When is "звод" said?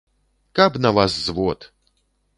1.27-1.71